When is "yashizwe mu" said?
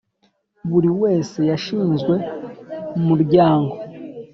1.51-3.13